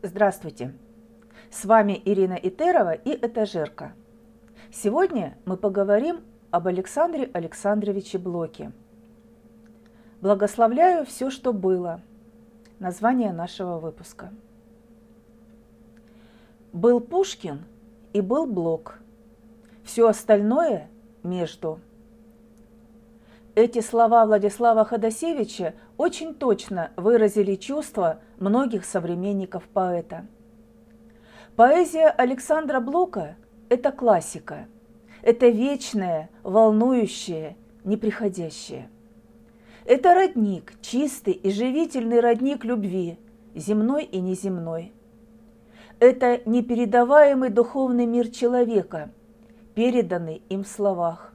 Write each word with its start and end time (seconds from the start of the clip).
Здравствуйте! 0.00 0.74
С 1.50 1.64
вами 1.64 2.00
Ирина 2.04 2.34
Итерова 2.34 2.92
и 2.92 3.10
Этажерка. 3.10 3.94
Сегодня 4.70 5.36
мы 5.44 5.56
поговорим 5.56 6.20
об 6.52 6.68
Александре 6.68 7.28
Александровиче 7.32 8.18
Блоке. 8.18 8.70
Благословляю 10.20 11.04
все, 11.04 11.30
что 11.30 11.52
было. 11.52 12.00
Название 12.78 13.32
нашего 13.32 13.80
выпуска. 13.80 14.32
Был 16.72 17.00
Пушкин 17.00 17.64
и 18.12 18.20
был 18.20 18.46
Блок. 18.46 19.00
Все 19.82 20.06
остальное 20.06 20.88
между. 21.24 21.80
Эти 23.58 23.80
слова 23.80 24.24
Владислава 24.24 24.84
Ходосевича 24.84 25.74
очень 25.96 26.32
точно 26.32 26.92
выразили 26.94 27.56
чувства 27.56 28.20
многих 28.38 28.84
современников 28.84 29.64
поэта. 29.64 30.28
Поэзия 31.56 32.06
Александра 32.06 32.78
Блока– 32.78 33.34
это 33.68 33.90
классика, 33.90 34.68
это 35.22 35.48
вечное, 35.48 36.30
волнующее, 36.44 37.56
неприходящее. 37.82 38.88
Это 39.84 40.14
родник, 40.14 40.74
чистый 40.80 41.32
и 41.32 41.50
живительный 41.50 42.20
родник 42.20 42.64
любви, 42.64 43.18
земной 43.56 44.04
и 44.04 44.20
неземной. 44.20 44.92
Это 45.98 46.42
непередаваемый 46.44 47.50
духовный 47.50 48.06
мир 48.06 48.28
человека, 48.28 49.10
переданный 49.74 50.42
им 50.48 50.62
в 50.62 50.68
словах. 50.68 51.34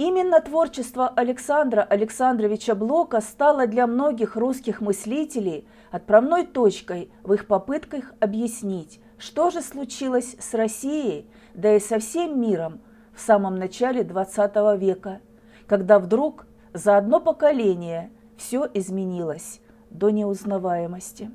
Именно 0.00 0.40
творчество 0.40 1.08
Александра 1.08 1.82
Александровича 1.82 2.74
Блока 2.74 3.20
стало 3.20 3.66
для 3.66 3.86
многих 3.86 4.34
русских 4.34 4.80
мыслителей 4.80 5.68
отправной 5.90 6.46
точкой 6.46 7.10
в 7.22 7.34
их 7.34 7.46
попытках 7.46 8.14
объяснить, 8.18 8.98
что 9.18 9.50
же 9.50 9.60
случилось 9.60 10.36
с 10.38 10.54
Россией, 10.54 11.28
да 11.52 11.76
и 11.76 11.80
со 11.80 11.98
всем 11.98 12.40
миром 12.40 12.80
в 13.14 13.20
самом 13.20 13.56
начале 13.56 14.00
XX 14.00 14.78
века, 14.78 15.20
когда 15.66 15.98
вдруг 15.98 16.46
за 16.72 16.96
одно 16.96 17.20
поколение 17.20 18.10
все 18.38 18.66
изменилось 18.72 19.60
до 19.90 20.08
неузнаваемости. 20.08 21.30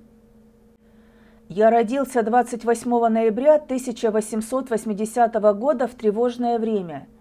Я 1.49 1.69
родился 1.69 2.23
28 2.23 2.89
ноября 3.09 3.57
1880 3.57 5.33
года 5.55 5.87
в 5.87 5.93
тревожное 5.93 6.57
время– 6.57 7.07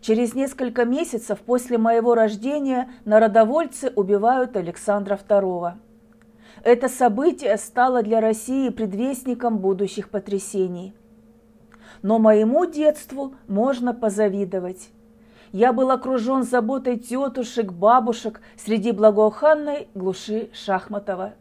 Через 0.00 0.34
несколько 0.34 0.84
месяцев 0.84 1.40
после 1.40 1.78
моего 1.78 2.14
рождения 2.14 2.90
народовольцы 3.04 3.92
убивают 3.94 4.56
Александра 4.56 5.18
II. 5.28 5.74
Это 6.62 6.88
событие 6.88 7.56
стало 7.56 8.02
для 8.02 8.20
России 8.20 8.70
предвестником 8.70 9.58
будущих 9.58 10.08
потрясений. 10.08 10.94
Но 12.02 12.18
моему 12.18 12.66
детству 12.66 13.34
можно 13.46 13.94
позавидовать. 13.94 14.90
Я 15.52 15.72
был 15.72 15.90
окружен 15.90 16.42
заботой 16.42 16.98
тетушек, 16.98 17.72
бабушек 17.72 18.40
среди 18.56 18.92
благоуханной 18.92 19.88
глуши 19.94 20.50
Шахматова. 20.52 21.34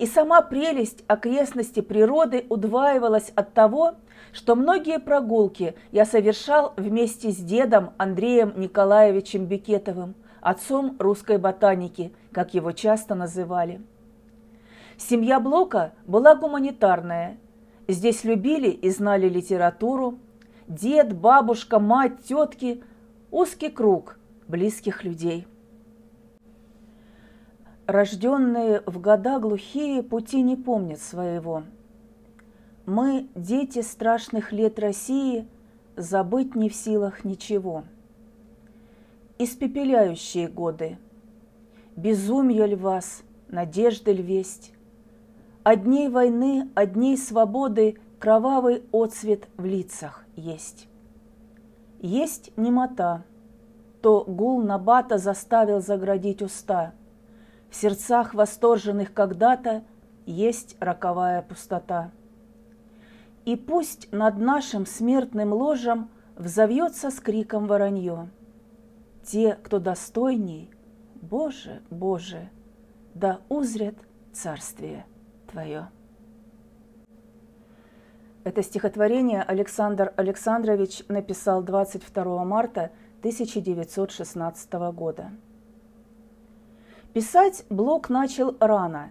И 0.00 0.06
сама 0.06 0.40
прелесть 0.40 1.04
окрестности 1.08 1.80
природы 1.80 2.46
удваивалась 2.48 3.32
от 3.36 3.52
того, 3.52 3.96
что 4.32 4.56
многие 4.56 4.98
прогулки 4.98 5.74
я 5.92 6.06
совершал 6.06 6.72
вместе 6.78 7.30
с 7.30 7.36
дедом 7.36 7.90
Андреем 7.98 8.54
Николаевичем 8.56 9.44
Бекетовым, 9.44 10.14
отцом 10.40 10.96
русской 10.98 11.36
ботаники, 11.36 12.14
как 12.32 12.54
его 12.54 12.72
часто 12.72 13.14
называли. 13.14 13.82
Семья 14.96 15.38
Блока 15.38 15.92
была 16.06 16.34
гуманитарная. 16.34 17.36
Здесь 17.86 18.24
любили 18.24 18.70
и 18.70 18.88
знали 18.88 19.28
литературу. 19.28 20.18
Дед, 20.66 21.14
бабушка, 21.14 21.78
мать, 21.78 22.22
тетки– 22.26 22.82
узкий 23.30 23.68
круг 23.68 24.18
близких 24.48 25.04
людей. 25.04 25.46
Рожденные 27.90 28.82
в 28.86 29.00
года 29.00 29.38
глухие 29.40 30.02
пути 30.02 30.42
не 30.42 30.56
помнят 30.56 31.00
своего– 31.00 31.64
мы, 32.90 33.28
дети 33.36 33.82
страшных 33.82 34.50
лет 34.50 34.80
России, 34.80 35.46
забыть 35.96 36.56
не 36.56 36.68
в 36.68 36.74
силах 36.74 37.24
ничего. 37.24 37.84
Испепеляющие 39.38 40.48
годы, 40.48 40.98
безумье 41.94 42.66
ль 42.66 42.74
вас, 42.74 43.22
надежды 43.48 44.12
ль 44.12 44.22
весть? 44.22 44.72
От 45.62 45.84
дней 45.84 46.08
войны, 46.08 46.68
от 46.74 46.94
дней 46.94 47.16
свободы 47.16 47.98
кровавый 48.18 48.82
отцвет 48.92 49.46
в 49.56 49.64
лицах 49.64 50.24
есть. 50.34 50.88
Есть 52.00 52.50
немота, 52.56 53.22
то 54.02 54.24
гул 54.24 54.62
Набата 54.62 55.18
заставил 55.18 55.80
заградить 55.80 56.42
уста. 56.42 56.92
В 57.70 57.76
сердцах 57.76 58.34
восторженных 58.34 59.14
когда-то 59.14 59.84
есть 60.26 60.76
роковая 60.80 61.42
пустота. 61.42 62.10
И 63.44 63.56
пусть 63.56 64.12
над 64.12 64.38
нашим 64.38 64.86
смертным 64.86 65.52
ложем 65.52 66.10
Взовьется 66.40 67.10
с 67.10 67.20
криком 67.20 67.66
воронье. 67.66 68.30
Те, 69.22 69.58
кто 69.62 69.78
достойней, 69.78 70.70
Боже, 71.16 71.82
Боже, 71.90 72.48
да 73.12 73.42
узрят 73.50 73.96
царствие 74.32 75.04
Твое. 75.52 75.90
Это 78.42 78.62
стихотворение 78.62 79.42
Александр 79.42 80.14
Александрович 80.16 81.02
написал 81.08 81.62
22 81.62 82.44
марта 82.46 82.90
1916 83.18 84.72
года. 84.94 85.32
Писать 87.12 87.64
Блок 87.70 88.08
начал 88.08 88.56
рано, 88.60 89.10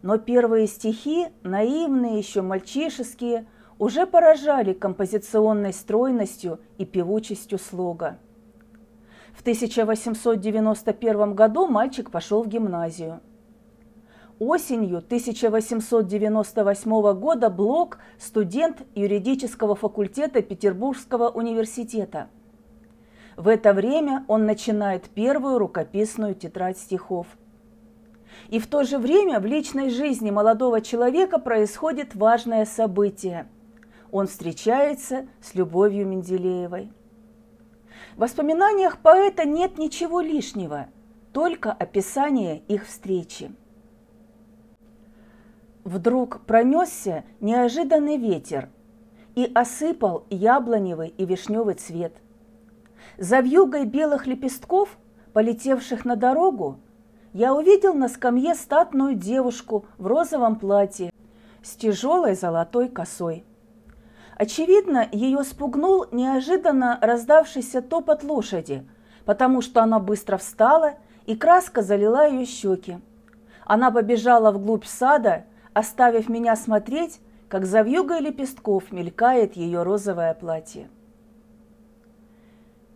но 0.00 0.16
первые 0.16 0.66
стихи, 0.66 1.26
наивные 1.42 2.16
еще 2.16 2.40
мальчишеские, 2.40 3.46
уже 3.78 4.06
поражали 4.06 4.72
композиционной 4.72 5.74
стройностью 5.74 6.58
и 6.78 6.86
певучестью 6.86 7.58
слога. 7.58 8.18
В 9.34 9.42
1891 9.42 11.34
году 11.34 11.66
мальчик 11.66 12.10
пошел 12.10 12.44
в 12.44 12.48
гимназию. 12.48 13.20
Осенью 14.38 14.98
1898 14.98 17.12
года 17.12 17.50
Блок– 17.50 17.98
студент 18.18 18.86
юридического 18.94 19.74
факультета 19.74 20.40
Петербургского 20.40 21.28
университета. 21.28 22.30
В 23.36 23.48
это 23.48 23.72
время 23.72 24.24
он 24.28 24.46
начинает 24.46 25.08
первую 25.10 25.58
рукописную 25.58 26.34
тетрадь 26.34 26.78
стихов. 26.78 27.26
И 28.48 28.58
в 28.58 28.66
то 28.66 28.84
же 28.84 28.98
время 28.98 29.40
в 29.40 29.46
личной 29.46 29.90
жизни 29.90 30.30
молодого 30.30 30.80
человека 30.80 31.38
происходит 31.38 32.14
важное 32.14 32.64
событие– 32.64 33.48
он 34.14 34.28
встречается 34.28 35.26
с 35.40 35.56
Любовью 35.56 36.06
Менделеевой. 36.06 36.92
В 38.14 38.20
воспоминаниях 38.20 38.98
поэта 38.98 39.44
нет 39.44 39.76
ничего 39.76 40.20
лишнего, 40.20 40.86
только 41.32 41.72
описание 41.72 42.58
их 42.68 42.86
встречи. 42.86 43.52
Вдруг 45.82 46.42
пронесся 46.46 47.24
неожиданный 47.40 48.16
ветер 48.16 48.68
и 49.34 49.50
осыпал 49.52 50.26
яблоневый 50.30 51.08
и 51.08 51.24
вишневый 51.26 51.74
цвет. 51.74 52.14
За 53.18 53.38
вьюгой 53.40 53.84
белых 53.84 54.26
лепестков, 54.26 54.98
полетевших 55.32 56.04
на 56.04 56.16
дорогу, 56.16 56.80
я 57.32 57.54
увидел 57.54 57.94
на 57.94 58.08
скамье 58.08 58.54
статную 58.54 59.14
девушку 59.14 59.86
в 59.98 60.06
розовом 60.06 60.56
платье 60.56 61.12
с 61.62 61.76
тяжелой 61.76 62.34
золотой 62.34 62.88
косой. 62.88 63.44
Очевидно, 64.36 65.08
ее 65.12 65.44
спугнул 65.44 66.06
неожиданно 66.10 66.98
раздавшийся 67.00 67.82
топот 67.82 68.24
лошади, 68.24 68.86
потому 69.24 69.60
что 69.60 69.82
она 69.82 70.00
быстро 70.00 70.36
встала, 70.36 70.94
и 71.26 71.36
краска 71.36 71.82
залила 71.82 72.28
ее 72.28 72.44
щеки. 72.44 72.98
Она 73.64 73.90
побежала 73.90 74.50
вглубь 74.50 74.84
сада, 74.84 75.44
оставив 75.72 76.28
меня 76.28 76.56
смотреть, 76.56 77.20
как 77.48 77.64
за 77.64 77.82
вьюгой 77.82 78.20
лепестков 78.20 78.90
мелькает 78.92 79.54
ее 79.54 79.84
розовое 79.84 80.34
платье. 80.34 80.88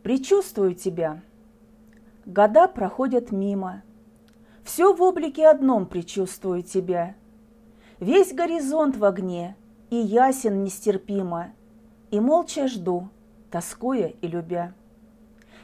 Причувствую 0.03 0.75
тебя. 0.75 1.23
Года 2.27 2.69
проходят 2.69 3.33
мимо. 3.33 3.83
Все 4.63 4.95
в 4.95 5.03
облике 5.03 5.49
одном 5.49 5.87
причувствую 5.87 6.63
тебя. 6.63 7.17
Весь 8.01 8.33
горизонт 8.33 8.97
в 8.97 9.05
огне– 9.05 9.57
и 9.91 9.97
ясен 9.97 10.65
нестерпимо, 10.65 11.53
и 12.11 12.21
молча 12.21 12.69
жду, 12.69 13.09
тоскуя 13.51 14.13
и 14.21 14.27
любя. 14.27 14.75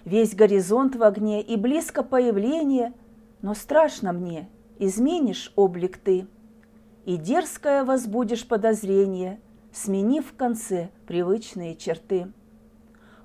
Весь 0.04 0.34
горизонт 0.34 0.96
в 0.96 1.02
огне 1.02 1.42
и 1.42 1.56
близко 1.56 2.02
появление, 2.02 2.92
но 3.42 3.54
страшно 3.54 4.12
мне, 4.12 4.48
изменишь 4.78 5.52
облик 5.56 5.98
ты. 5.98 6.26
и 7.04 7.18
дерзкое 7.18 7.84
возбудишь 7.84 8.48
подозрение, 8.48 9.38
сменив 9.72 10.26
в 10.26 10.36
конце 10.36 10.88
привычные 11.06 11.76
черты. 11.76 12.32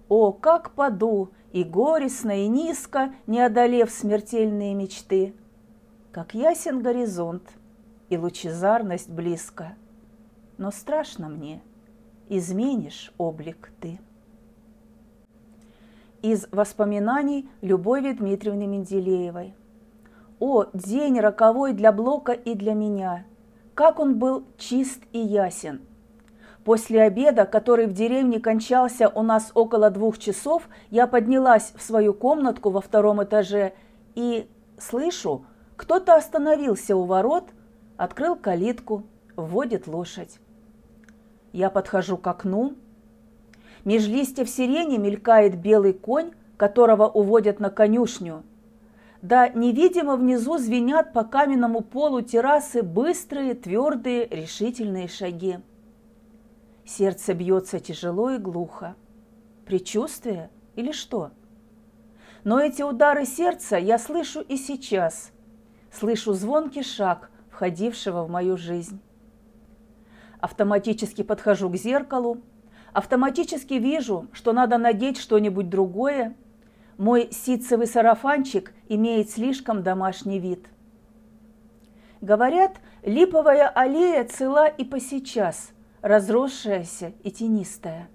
О, 0.09 0.31
как 0.31 0.71
паду, 0.71 1.29
и 1.51 1.63
горестно, 1.63 2.43
и 2.43 2.47
низко, 2.47 3.13
не 3.27 3.39
одолев 3.39 3.91
смертельные 3.91 4.73
мечты, 4.73 5.35
как 6.11 6.33
ясен 6.33 6.81
горизонт, 6.81 7.43
и 8.09 8.17
лучезарность 8.17 9.09
близко. 9.09 9.75
Но 10.57 10.71
страшно 10.71 11.29
мне, 11.29 11.61
изменишь 12.27 13.13
облик 13.19 13.71
ты. 13.79 13.99
Из 16.23 16.47
воспоминаний 16.51 17.47
Любови 17.61 18.11
Дмитриевны 18.11 18.65
Менделеевой. 18.65 19.53
О, 20.39 20.65
день 20.73 21.19
роковой 21.19 21.73
для 21.73 21.91
Блока 21.91 22.31
и 22.31 22.55
для 22.55 22.73
меня! 22.73 23.25
Как 23.75 23.99
он 23.99 24.17
был 24.17 24.43
чист 24.57 25.03
и 25.13 25.19
ясен! 25.19 25.81
После 26.69 27.01
обеда, 27.01 27.47
который 27.47 27.87
в 27.87 27.93
деревне 27.93 28.39
кончался 28.39 29.09
у 29.09 29.23
нас 29.23 29.49
около 29.55 29.89
двух 29.89 30.19
часов, 30.19 30.69
я 30.91 31.07
поднялась 31.07 31.73
в 31.75 31.81
свою 31.81 32.13
комнатку 32.13 32.69
во 32.69 32.79
втором 32.79 33.23
этаже 33.23 33.73
и 34.13 34.47
слышу, 34.77 35.47
кто-то 35.75 36.13
остановился 36.13 36.95
у 36.95 37.05
ворот, 37.05 37.45
открыл 37.97 38.35
калитку, 38.35 39.03
вводит 39.35 39.87
лошадь. 39.87 40.37
Я 41.53 41.71
подхожу 41.71 42.17
к 42.17 42.27
окну. 42.27 42.75
Меж 43.83 44.05
листьев 44.05 44.47
сирени 44.47 44.97
мелькает 44.97 45.59
белый 45.59 45.93
конь, 45.93 46.33
которого 46.55 47.07
уводят 47.07 47.59
на 47.59 47.71
конюшню. 47.71 48.43
Да 49.23 49.49
невидимо 49.49 50.15
внизу 50.17 50.59
звенят 50.59 51.13
по 51.13 51.23
каменному 51.23 51.81
полу 51.81 52.21
террасы 52.21 52.83
быстрые, 52.83 53.55
твердые, 53.55 54.27
решительные 54.27 55.07
шаги. 55.07 55.57
Сердце 56.89 57.35
бьется 57.35 57.79
тяжело 57.79 58.31
и 58.31 58.39
глухо. 58.39 58.95
Причувствие 59.63 60.49
или 60.75 60.91
что? 60.91 61.29
Но 62.43 62.59
эти 62.59 62.81
удары 62.81 63.27
сердца 63.27 63.77
я 63.77 63.99
слышу 63.99 64.41
и 64.41 64.57
сейчас– 64.57 65.31
слышу 65.91 66.33
звонкий 66.33 66.81
шаг 66.81 67.29
входившего 67.51 68.23
в 68.23 68.31
мою 68.31 68.57
жизнь. 68.57 68.99
Автоматически 70.39 71.21
подхожу 71.21 71.69
к 71.69 71.75
зеркалу, 71.75 72.41
автоматически 72.91 73.75
вижу, 73.75 74.27
что 74.31 74.51
надо 74.51 74.79
надеть 74.79 75.19
что-нибудь 75.19 75.69
другое. 75.69 76.35
Мой 76.97 77.29
ситцевый 77.31 77.85
сарафанчик 77.85 78.73
имеет 78.87 79.29
слишком 79.29 79.83
домашний 79.83 80.39
вид. 80.39 80.65
Говорят, 82.19 82.77
липовая 83.03 83.69
аллея 83.69 84.23
цела 84.23 84.65
и 84.65 84.83
по 84.83 84.99
сейчас, 84.99 85.71
разросшаяся 86.01 87.13
и 87.23 87.31
тенистая. 87.31 88.09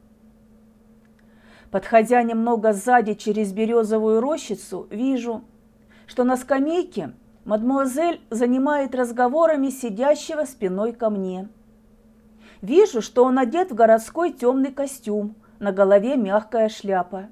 Подходя 1.70 2.22
немного 2.22 2.72
сзади 2.72 3.14
через 3.14 3.52
березовую 3.52 4.20
рощицу, 4.20 4.86
вижу, 4.90 5.42
что 6.06 6.24
на 6.24 6.36
скамейке– 6.36 7.12
Мадмуазель 7.44 8.22
занимает 8.30 8.94
разговорами 8.94 9.68
сидящего 9.68 10.44
спиной 10.44 10.92
ко 10.92 11.10
мне. 11.10 11.48
Вижу, 12.62 13.02
что 13.02 13.24
он 13.24 13.38
одет 13.38 13.70
в 13.70 13.74
городской 13.74 14.32
темный 14.32 14.72
костюм, 14.72 15.36
на 15.58 15.70
голове 15.70 16.16
мягкая 16.16 16.70
шляпа. 16.70 17.28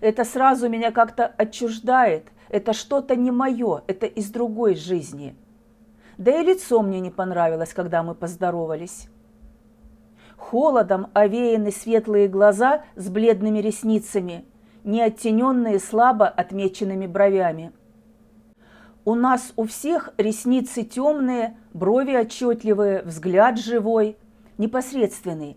Это 0.00 0.24
сразу 0.24 0.68
меня 0.68 0.92
как-то 0.92 1.26
отчуждает, 1.26 2.28
это 2.48 2.72
что-то 2.72 3.16
не 3.16 3.32
мое, 3.32 3.82
это 3.88 4.06
из 4.06 4.30
другой 4.30 4.76
жизни. 4.76 5.34
Да 6.16 6.40
и 6.40 6.44
лицо 6.44 6.80
мне 6.80 7.00
не 7.00 7.10
понравилось, 7.10 7.74
когда 7.74 8.04
мы 8.04 8.14
поздоровались. 8.14 9.08
Холодом 10.40 11.06
овеяны 11.12 11.70
светлые 11.70 12.26
глаза 12.26 12.82
с 12.96 13.08
бледными 13.08 13.60
ресницами, 13.60 14.44
не 14.82 15.00
оттененные 15.00 15.78
слабо 15.78 16.26
отмеченными 16.26 17.06
бровями– 17.06 17.72
у 19.06 19.14
нас 19.14 19.52
у 19.56 19.64
всех 19.64 20.10
ресницы 20.18 20.82
темные, 20.82 21.56
брови 21.72 22.14
отчетливые, 22.14 23.02
взгляд 23.02 23.58
живой, 23.58 24.18
непосредственный. 24.58 25.56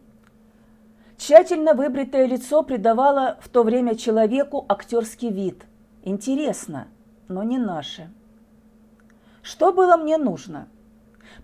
Тщательно 1.17 1.73
выбритое 1.73 2.25
лицо 2.25 2.63
придавало 2.63 3.37
в 3.41 3.49
то 3.49 3.63
время 3.63 3.95
человеку 3.95 4.65
актерский 4.69 5.29
вид. 5.29 5.65
Интересно, 6.03 6.87
но 7.27 7.43
не 7.43 7.57
наше. 7.57 8.09
Что 9.41 9.73
было 9.73 9.97
мне 9.97 10.17
нужно? 10.17 10.69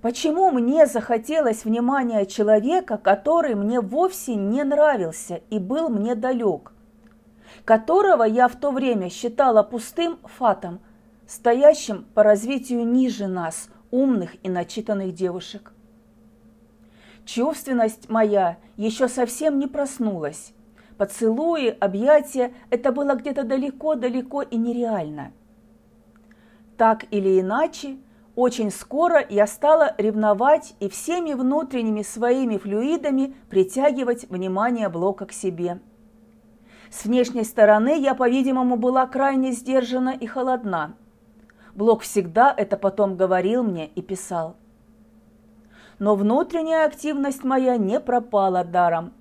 Почему 0.02 0.50
мне 0.52 0.86
захотелось 0.86 1.66
внимания 1.66 2.26
человека, 2.26 2.98
который 2.98 3.56
мне 3.56 3.82
вовсе 3.82 4.36
не 4.36 4.64
нравился 4.64 5.42
и 5.50 5.60
был 5.60 5.90
мне 5.90 6.16
далек, 6.16 6.72
которого 7.66 8.24
я 8.24 8.48
в 8.48 8.56
то 8.56 8.72
время 8.72 9.10
считала 9.10 9.64
пустым 9.64 10.20
фатом– 10.24 10.80
стоящим 11.30 12.06
по 12.16 12.24
развитию 12.24 12.86
ниже 12.86 13.28
нас, 13.28 13.70
умных 13.92 14.36
и 14.44 14.50
начитанных 14.50 15.14
девушек. 15.14 15.72
Чувственность 17.24 18.10
моя 18.10 18.58
еще 18.78 19.08
совсем 19.08 19.60
не 19.60 19.68
проснулась. 19.68 20.54
Поцелуи, 20.98 21.70
объятия– 21.70 22.52
это 22.72 22.92
было 22.92 23.14
где-то 23.14 23.44
далеко-далеко 23.44 24.42
и 24.42 24.58
нереально. 24.58 25.32
Так 26.78 27.06
или 27.12 27.40
иначе, 27.40 27.98
очень 28.40 28.72
скоро 28.72 29.26
я 29.30 29.48
стала 29.48 29.94
ревновать 29.98 30.76
и 30.80 30.90
всеми 30.90 31.34
внутренними 31.34 32.04
своими 32.04 32.58
флюидами 32.58 33.36
притягивать 33.50 34.30
внимание 34.30 34.90
Блока 34.90 35.26
к 35.26 35.32
себе. 35.32 35.80
С 36.90 37.06
внешней 37.06 37.44
стороны 37.44 38.00
я, 38.00 38.16
по-видимому, 38.16 38.78
была 38.78 39.06
крайне 39.06 39.52
сдержана 39.52 40.10
и 40.10 40.26
холодна– 40.26 40.96
Блок 41.80 42.02
всегда 42.02 42.54
это 42.56 42.76
потом 42.76 43.16
говорил 43.16 43.64
мне 43.64 43.88
и 43.88 44.02
писал. 44.02 44.58
Но 45.98 46.16
внутренняя 46.16 46.86
активность 46.86 47.46
моя 47.46 47.78
не 47.78 48.02
пропала 48.02 48.66
даром. 48.66 49.14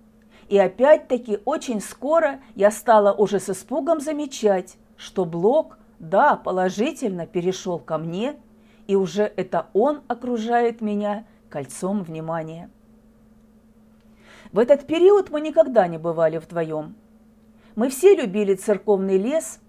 И 0.49 0.59
опять-таки 0.59 1.39
очень 1.45 1.81
скоро 1.81 2.41
я 2.57 2.73
стала 2.73 3.13
уже 3.13 3.39
с 3.39 3.49
испугом 3.51 4.01
замечать, 4.01 4.77
что 4.97 5.25
Блок, 5.25 5.79
да, 6.01 6.35
положительно 6.35 7.27
перешел 7.27 7.79
ко 7.79 7.97
мне, 7.97 8.35
и 8.89 8.97
уже 8.97 9.23
это 9.37 9.69
он 9.75 10.03
окружает 10.09 10.81
меня 10.81 11.25
кольцом 11.49 12.03
внимания. 12.03 12.69
В 14.51 14.59
этот 14.59 14.87
период 14.87 15.31
мы 15.31 15.41
никогда 15.41 15.87
не 15.87 15.99
бывали 15.99 16.39
вдвоем. 16.39 16.97
Мы 17.77 17.91
все 17.91 18.17
любили 18.17 18.55
церковный 18.55 19.19
лес 19.19 19.61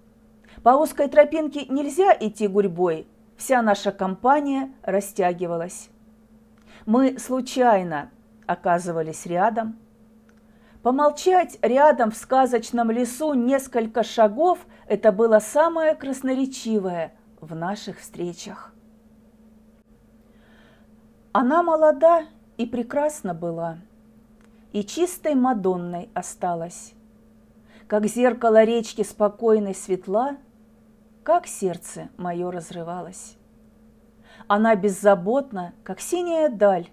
по 0.62 0.70
узкой 0.70 1.08
тропинке 1.08 1.66
нельзя 1.66 2.16
идти 2.18 2.48
гурьбой, 2.48 3.06
вся 3.36 3.62
наша 3.62 3.92
компания 3.92 4.72
растягивалась. 4.82 5.90
Мы 6.86 7.18
случайно 7.18 8.10
оказывались 8.46 9.26
рядом. 9.26 9.78
Помолчать 10.82 11.58
рядом 11.62 12.10
в 12.10 12.16
сказочном 12.16 12.90
лесу 12.90 13.34
несколько 13.34 14.02
шагов– 14.02 14.66
это 14.88 15.12
было 15.12 15.38
самое 15.38 15.94
красноречивое 15.94 17.12
в 17.40 17.54
наших 17.54 18.00
встречах. 18.00 18.74
Она 21.32 21.62
молода 21.62 22.24
и 22.56 22.66
прекрасна 22.66 23.34
была, 23.34 23.78
и 24.72 24.84
чистой 24.84 25.34
Мадонной 25.34 26.10
осталась. 26.14 26.92
Как 27.86 28.06
зеркало 28.06 28.64
речки 28.64 29.02
спокойной 29.02 29.74
светла– 29.74 30.36
как 31.22 31.46
сердце 31.46 32.08
мое 32.16 32.50
разрывалось. 32.50 33.36
Она 34.48 34.74
беззаботна, 34.74 35.74
как 35.84 36.00
синяя 36.00 36.48
даль, 36.48 36.88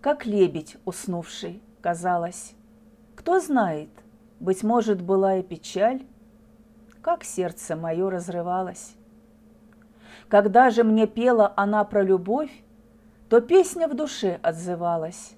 как 0.00 0.26
лебедь 0.26 0.76
уснувший, 0.84 1.62
казалось. 1.80 2.54
Кто 3.14 3.40
знает, 3.40 3.88
быть 4.40 4.62
может, 4.62 5.00
была 5.00 5.38
и 5.38 5.42
печаль, 5.42 6.04
как 7.00 7.24
сердце 7.24 7.76
мое 7.76 8.10
разрывалось. 8.10 8.94
Когда 10.28 10.70
же 10.70 10.84
мне 10.84 11.06
пела 11.06 11.52
она 11.56 11.82
про 11.84 12.02
любовь, 12.02 12.50
то 13.28 13.40
песня 13.40 13.88
в 13.88 13.94
душе 13.94 14.38
отзывалась, 14.42 15.34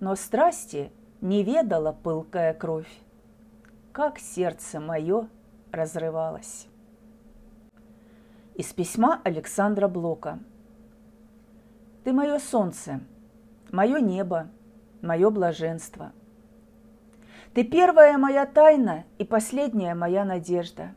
но 0.00 0.14
страсти 0.14 0.92
не 1.20 1.42
ведала 1.42 1.92
пылкая 1.92 2.52
кровь, 2.52 2.92
как 3.92 4.18
сердце 4.18 4.78
мое 4.78 5.28
разрывалось. 5.72 6.66
Из 8.54 8.72
письма 8.72 9.20
Александра 9.24 9.88
Блока. 9.88 10.38
Ты 12.04 12.12
мое 12.12 12.38
солнце, 12.38 13.00
мое 13.70 14.00
небо, 14.00 14.48
мое 15.00 15.30
блаженство. 15.30 16.12
Ты 17.54 17.64
первая 17.64 18.18
моя 18.18 18.44
тайна 18.46 19.04
и 19.18 19.24
последняя 19.24 19.94
моя 19.94 20.24
надежда. 20.24 20.94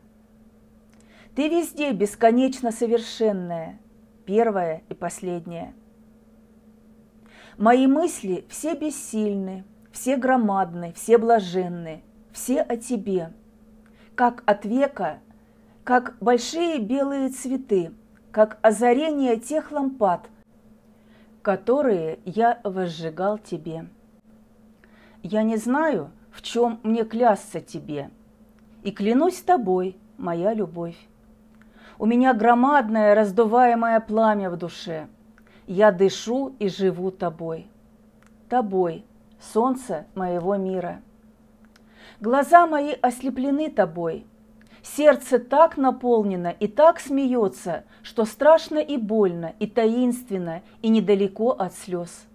Ты 1.34 1.48
везде 1.48 1.92
бесконечно 1.92 2.70
совершенная, 2.70 3.78
первая 4.26 4.82
и 4.88 4.94
последняя. 4.94 5.74
Мои 7.62 7.86
мысли 7.86 8.44
все 8.48 8.74
бессильны, 8.74 9.62
все 9.92 10.16
громадны, 10.16 10.92
все 10.96 11.16
блаженны, 11.16 12.02
все 12.32 12.60
о 12.60 12.76
тебе. 12.76 13.32
Как 14.16 14.42
от 14.46 14.64
века, 14.64 15.20
как 15.84 16.16
большие 16.20 16.80
белые 16.80 17.28
цветы, 17.28 17.92
как 18.32 18.58
озарение 18.62 19.36
тех 19.36 19.70
лампад, 19.70 20.28
которые 21.40 22.18
я 22.24 22.58
возжигал 22.64 23.38
тебе. 23.38 23.86
Я 25.22 25.44
не 25.44 25.56
знаю, 25.56 26.10
в 26.32 26.42
чем 26.42 26.80
мне 26.82 27.04
клясться 27.04 27.60
тебе, 27.60 28.10
и 28.82 28.90
клянусь 28.90 29.40
тобой, 29.40 29.96
моя 30.18 30.52
любовь. 30.52 30.98
У 32.00 32.06
меня 32.06 32.34
громадное 32.34 33.14
раздуваемое 33.14 34.00
пламя 34.00 34.50
в 34.50 34.56
душе. 34.56 35.06
Я 35.66 35.92
дышу 35.92 36.54
и 36.58 36.68
живу 36.68 37.10
тобой. 37.10 37.68
Тобой, 38.48 39.04
солнце 39.40 40.06
моего 40.14 40.56
мира. 40.56 41.02
Глаза 42.20 42.66
мои 42.66 42.92
ослеплены 43.00 43.70
тобой. 43.70 44.26
Сердце 44.82 45.38
так 45.38 45.76
наполнено 45.76 46.48
и 46.48 46.66
так 46.66 46.98
смеется, 46.98 47.84
что 48.02 48.24
страшно 48.24 48.78
и 48.78 48.96
больно, 48.96 49.54
и 49.60 49.66
таинственно, 49.66 50.62
и 50.82 50.88
недалеко 50.88 51.50
от 51.50 51.74
слез. 51.74 52.26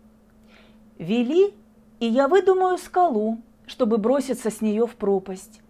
Вели, 0.98 1.54
и 2.00 2.06
я 2.06 2.30
выдумаю 2.30 2.78
скалу, 2.78 3.40
чтобы 3.66 3.98
броситься 3.98 4.50
с 4.50 4.62
нее 4.62 4.88
в 4.88 4.96
пропасть. 4.96 5.62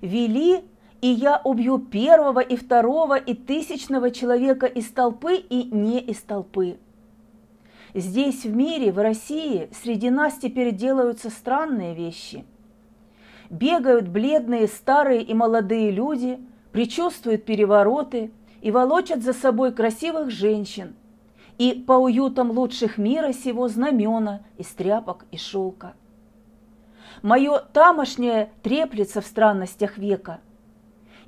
Вели, 0.00 0.64
и 1.02 1.08
я 1.08 1.40
убью 1.42 1.78
первого 1.78 2.38
и 2.38 2.56
второго 2.56 3.16
и 3.16 3.34
тысячного 3.34 4.12
человека 4.12 4.66
из 4.66 4.88
толпы 4.90 5.34
и 5.34 5.64
не 5.64 5.98
из 5.98 6.22
толпы. 6.22 6.78
Здесь, 7.92 8.44
в 8.44 8.54
мире, 8.54 8.92
в 8.92 8.98
России, 8.98 9.68
среди 9.72 10.10
нас 10.10 10.38
теперь 10.38 10.72
делаются 10.72 11.28
странные 11.28 11.94
вещи. 11.94 12.46
Бегают 13.50 14.08
бледные 14.08 14.68
старые 14.68 15.22
и 15.22 15.34
молодые 15.34 15.90
люди, 15.90 16.38
предчувствуют 16.70 17.44
перевороты 17.44 18.30
и 18.62 18.70
волочат 18.70 19.22
за 19.22 19.32
собой 19.32 19.72
красивых 19.72 20.30
женщин, 20.30 20.94
и 21.58 21.72
по 21.72 21.94
уютам 21.94 22.52
лучших 22.52 22.96
мира 22.96 23.32
сего 23.32 23.66
знамена 23.66 24.42
из 24.56 24.68
тряпок 24.68 25.26
и 25.32 25.36
шелка. 25.36 25.94
Мое 27.22 27.58
тамошнее 27.58 28.52
треплется 28.62 29.20
в 29.20 29.26
странностях 29.26 29.98
века– 29.98 30.40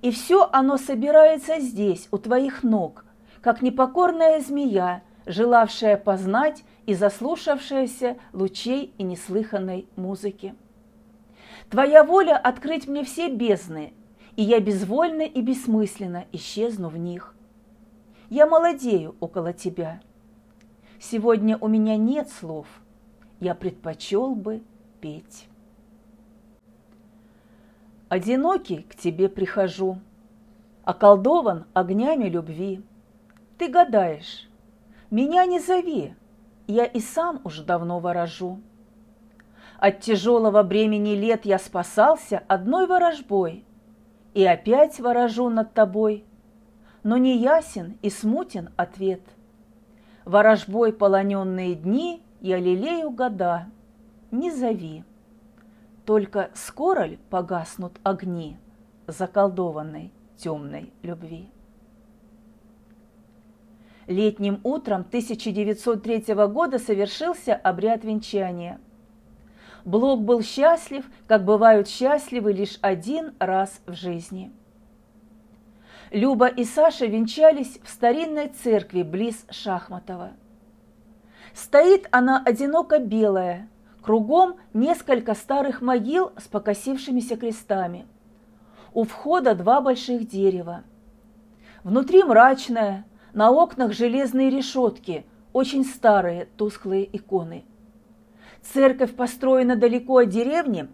и 0.04 0.10
все 0.10 0.50
оно 0.52 0.76
собирается 0.76 1.60
здесь, 1.60 2.08
у 2.10 2.18
твоих 2.18 2.62
ног, 2.62 3.06
как 3.40 3.62
непокорная 3.62 4.38
змея, 4.38 5.02
желавшая 5.24 5.96
познать 5.96 6.62
и 6.84 6.92
заслушавшаяся 6.92 8.18
лучей 8.34 8.92
и 8.98 9.02
неслыханной 9.02 9.88
музыки. 9.96 10.54
Твоя 11.70 12.04
воля 12.04 12.36
открыть 12.36 12.86
мне 12.86 13.02
все 13.02 13.30
бездны, 13.30 13.94
и 14.36 14.42
я 14.42 14.60
безвольно 14.60 15.22
и 15.22 15.40
бессмысленно 15.40 16.26
исчезну 16.32 16.90
в 16.90 16.98
них. 16.98 17.34
Я 18.28 18.46
молодею 18.46 19.16
около 19.20 19.54
тебя. 19.54 20.02
Сегодня 21.00 21.56
у 21.56 21.66
меня 21.66 21.96
нет 21.96 22.28
слов, 22.28 22.66
я 23.40 23.54
предпочел 23.54 24.34
бы 24.34 24.62
петь. 25.00 25.48
Одинокий 28.14 28.82
к 28.82 28.94
тебе 28.94 29.28
прихожу, 29.28 29.98
Околдован 30.84 31.64
огнями 31.74 32.28
любви. 32.28 32.80
Ты 33.58 33.66
гадаешь, 33.66 34.48
меня 35.10 35.44
не 35.46 35.58
зови, 35.58 36.14
Я 36.68 36.84
и 36.84 37.00
сам 37.00 37.40
уж 37.42 37.58
давно 37.62 37.98
ворожу. 37.98 38.60
От 39.78 39.98
тяжелого 39.98 40.62
бремени 40.62 41.16
лет 41.16 41.44
я 41.44 41.58
спасался 41.58 42.40
одной 42.46 42.86
ворожбой, 42.86 43.64
И 44.32 44.44
опять 44.44 45.00
ворожу 45.00 45.48
над 45.48 45.74
тобой, 45.74 46.24
Но 47.02 47.16
не 47.16 47.36
ясен 47.36 47.98
и 48.00 48.10
смутен 48.10 48.70
ответ. 48.76 49.22
Ворожбой 50.24 50.92
полоненные 50.92 51.74
дни 51.74 52.22
я 52.40 52.60
лелею 52.60 53.10
года, 53.10 53.66
Не 54.30 54.52
зови. 54.52 55.02
Только 56.04 56.50
скоро 56.54 57.04
ли 57.04 57.18
погаснут 57.30 57.98
огни 58.02 58.58
заколдованной 59.06 60.12
темной 60.36 60.92
любви? 61.02 61.48
Летним 64.06 64.60
утром 64.64 65.00
1903 65.00 66.34
года 66.48 66.78
совершился 66.78 67.54
обряд 67.54 68.04
венчания. 68.04 68.78
Блок 69.86 70.22
был 70.22 70.42
счастлив, 70.42 71.06
как 71.26 71.44
бывают 71.44 71.88
счастливы 71.88 72.52
лишь 72.52 72.78
один 72.82 73.34
раз 73.38 73.80
в 73.86 73.94
жизни. 73.94 74.52
Люба 76.10 76.48
и 76.48 76.64
Саша 76.64 77.06
венчались 77.06 77.78
в 77.82 77.88
старинной 77.88 78.48
церкви 78.48 79.02
близ 79.02 79.46
Шахматова. 79.50 80.32
Стоит 81.54 82.08
она 82.10 82.42
одиноко 82.44 82.98
белая, 82.98 83.68
Кругом 84.04 84.56
несколько 84.74 85.32
старых 85.32 85.80
могил 85.80 86.32
с 86.36 86.46
покосившимися 86.46 87.38
крестами. 87.38 88.06
У 88.92 89.04
входа 89.04 89.54
два 89.54 89.80
больших 89.80 90.28
дерева. 90.28 90.84
Внутри 91.84 92.22
мрачное, 92.22 93.06
на 93.32 93.50
окнах 93.50 93.94
железные 93.94 94.50
решетки, 94.50 95.24
очень 95.54 95.86
старые 95.86 96.48
тусклые 96.58 97.08
иконы. 97.16 97.64
Церковь 98.60 99.14
построена 99.16 99.74
далеко 99.74 100.18
от 100.18 100.28
деревни, 100.28 100.86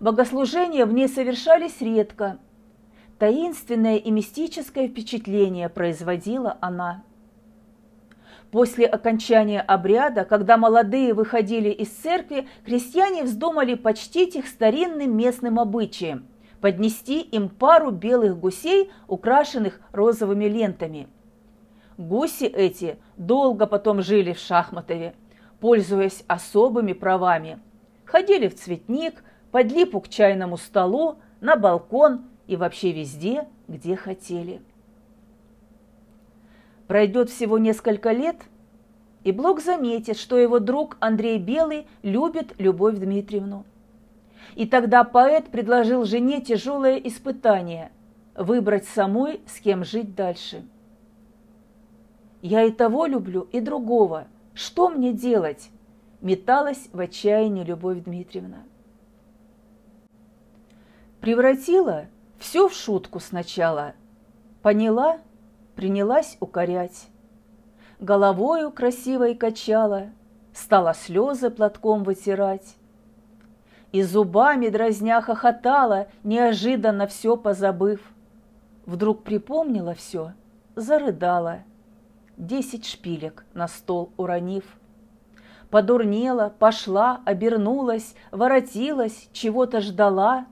богослужения 0.00 0.86
в 0.86 0.92
ней 0.92 1.08
совершались 1.08 1.80
редко. 1.80 2.38
Таинственное 3.20 3.96
и 3.96 4.10
мистическое 4.10 4.88
впечатление 4.88 5.68
производила 5.68 6.58
она. 6.60 7.04
После 8.56 8.86
окончания 8.86 9.60
обряда, 9.60 10.24
когда 10.24 10.56
молодые 10.56 11.12
выходили 11.12 11.68
из 11.68 11.90
церкви, 11.90 12.48
крестьяне 12.64 13.22
вздумали 13.24 13.74
почтить 13.74 14.34
их 14.34 14.46
старинным 14.46 15.14
местным 15.14 15.60
обычаем– 15.60 16.26
поднести 16.62 17.20
им 17.20 17.50
пару 17.50 17.90
белых 17.90 18.38
гусей, 18.38 18.90
украшенных 19.08 19.78
розовыми 19.92 20.46
лентами. 20.46 21.06
Гуси 21.98 22.44
эти 22.46 22.96
долго 23.18 23.66
потом 23.66 24.00
жили 24.00 24.32
в 24.32 24.38
Шахматове, 24.38 25.14
пользуясь 25.60 26.24
особыми 26.26 26.94
правами. 26.94 27.58
Ходили 28.06 28.48
в 28.48 28.54
цветник, 28.54 29.22
под 29.50 29.70
липу 29.70 30.00
к 30.00 30.08
чайному 30.08 30.56
столу, 30.56 31.16
на 31.42 31.56
балкон 31.56 32.22
и 32.46 32.56
вообще 32.56 32.92
везде, 32.92 33.46
где 33.68 33.96
хотели. 33.96 34.62
Пройдет 36.86 37.30
всего 37.30 37.58
несколько 37.58 38.12
лет, 38.12 38.36
и 39.24 39.32
Блок 39.32 39.60
заметит, 39.60 40.16
что 40.16 40.38
его 40.38 40.60
друг 40.60 40.96
Андрей 41.00 41.38
Белый 41.38 41.86
любит 42.02 42.54
Любовь 42.58 42.96
Дмитриевну. 42.96 43.64
И 44.54 44.66
тогда 44.66 45.02
поэт 45.02 45.46
предложил 45.46 46.04
жене 46.04 46.40
тяжелое 46.40 46.96
испытание– 46.98 47.90
выбрать 48.36 48.86
самой, 48.86 49.40
с 49.46 49.58
кем 49.58 49.84
жить 49.84 50.14
дальше. 50.14 50.64
«Я 52.40 52.62
и 52.62 52.70
того 52.70 53.06
люблю, 53.06 53.48
и 53.50 53.60
другого. 53.60 54.28
Что 54.54 54.88
мне 54.88 55.12
делать?»– 55.12 55.70
металась 56.20 56.88
в 56.92 57.00
отчаянии 57.00 57.64
Любовь 57.64 58.04
Дмитриевна. 58.04 58.62
Превратила 61.20 62.06
все 62.38 62.68
в 62.68 62.74
шутку 62.74 63.18
сначала. 63.18 63.94
Поняла– 64.62 65.18
принялась 65.76 66.38
укорять. 66.40 67.06
Головою 68.00 68.72
красивой 68.72 69.34
качала, 69.34 70.06
стала 70.52 70.94
слезы 70.94 71.50
платком 71.50 72.02
вытирать. 72.02 72.76
И 73.92 74.02
зубами 74.02 74.68
дразня 74.68 75.20
хохотала, 75.20 76.08
неожиданно 76.24 77.06
все 77.06 77.36
позабыв. 77.36 78.00
Вдруг 78.86 79.22
припомнила 79.22 79.94
все, 79.94 80.32
зарыдала, 80.74 81.60
десять 82.36 82.86
шпилек 82.86 83.44
на 83.54 83.68
стол 83.68 84.12
уронив. 84.16 84.64
Подурнела, 85.70 86.52
пошла, 86.58 87.20
обернулась, 87.24 88.14
воротилась, 88.30 89.28
чего-то 89.32 89.80
ждала, 89.80 90.46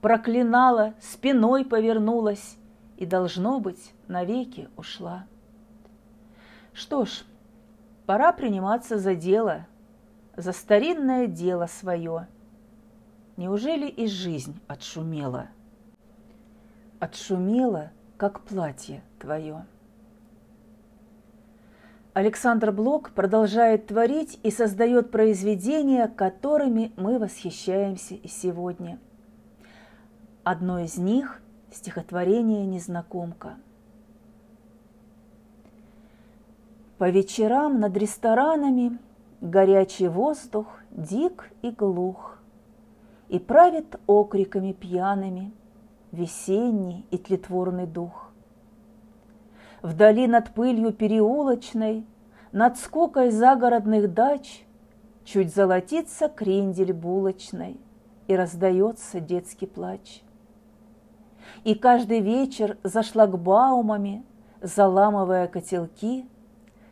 проклинала, 0.00 0.94
спиной 1.00 1.64
повернулась 1.64 2.57
и, 2.98 3.06
должно 3.06 3.60
быть, 3.60 3.94
навеки 4.08 4.68
ушла. 4.76 5.24
Что 6.72 7.04
ж, 7.04 7.22
пора 8.06 8.32
приниматься 8.32 8.98
за 8.98 9.14
дело, 9.14 9.66
за 10.36 10.52
старинное 10.52 11.28
дело 11.28 11.66
свое. 11.66 12.26
Неужели 13.36 13.86
и 13.86 14.08
жизнь 14.08 14.60
отшумела? 14.66 15.46
Отшумела, 16.98 17.92
как 18.16 18.40
платье 18.40 19.04
твое. 19.20 19.64
Александр 22.14 22.72
Блок 22.72 23.10
продолжает 23.10 23.86
творить 23.86 24.40
и 24.42 24.50
создает 24.50 25.12
произведения, 25.12 26.08
которыми 26.08 26.92
мы 26.96 27.20
восхищаемся 27.20 28.14
и 28.16 28.26
сегодня. 28.26 28.98
Одно 30.42 30.80
из 30.80 30.98
них– 30.98 31.40
стихотворение 31.70 32.66
«Незнакомка». 32.66 33.56
По 36.98 37.10
вечерам 37.10 37.78
над 37.78 37.96
ресторанами 37.96 38.98
горячий 39.40 40.08
воздух 40.08 40.66
дик 40.90 41.50
и 41.62 41.70
глух, 41.70 42.38
И 43.28 43.38
правит 43.38 44.00
окриками 44.06 44.72
пьяными 44.72 45.52
весенний 46.12 47.04
и 47.10 47.18
тлетворный 47.18 47.86
дух. 47.86 48.32
Вдали 49.82 50.26
над 50.26 50.52
пылью 50.54 50.92
переулочной, 50.92 52.04
Над 52.50 52.78
скукой 52.78 53.30
загородных 53.30 54.12
дач 54.12 54.64
Чуть 55.24 55.54
золотится 55.54 56.28
крендель 56.28 56.92
булочной 56.94 57.78
И 58.26 58.34
раздается 58.34 59.20
детский 59.20 59.66
плач. 59.66 60.22
И 61.64 61.74
каждый 61.74 62.20
вечер 62.20 62.78
за 62.82 63.02
шлагбаумами, 63.02 64.24
Заламывая 64.60 65.46
котелки, 65.46 66.26